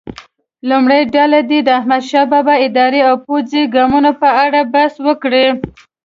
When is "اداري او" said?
2.67-3.15